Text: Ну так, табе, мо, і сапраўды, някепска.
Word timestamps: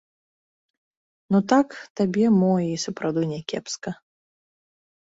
Ну 1.35 1.39
так, 1.53 1.67
табе, 2.01 2.25
мо, 2.41 2.51
і 2.71 2.75
сапраўды, 2.87 3.23
някепска. 3.37 3.99